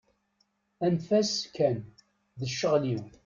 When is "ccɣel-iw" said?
2.51-3.03